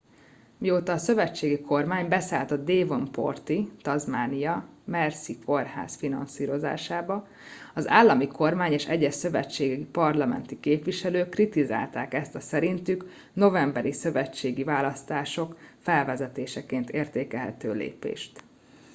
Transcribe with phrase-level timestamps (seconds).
[0.57, 7.27] mióta a szövetségi kormány beszállt a devonporti tasmánia mersey kórház finanszírozásába
[7.73, 14.63] az állami kormány és egyes szövetségi parlamenti képviselők kritizálták ezt a szerintük a novemberi szövetségi
[14.63, 18.43] választások felvezetéseként értékelhető lépést